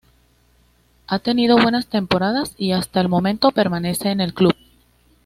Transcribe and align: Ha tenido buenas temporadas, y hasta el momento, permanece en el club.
Ha 1.05 1.19
tenido 1.19 1.57
buenas 1.61 1.85
temporadas, 1.85 2.55
y 2.57 2.71
hasta 2.71 2.99
el 3.01 3.07
momento, 3.07 3.51
permanece 3.51 4.09
en 4.09 4.19
el 4.19 4.33
club. 4.33 4.55